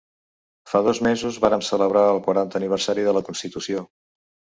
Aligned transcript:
Fa 0.69 0.79
dos 0.85 1.01
mesos 1.07 1.37
vàrem 1.43 1.61
celebrar 1.67 2.05
el 2.13 2.21
quaranta 2.29 2.57
aniversari 2.61 3.05
de 3.09 3.15
la 3.19 3.23
constitució. 3.29 3.85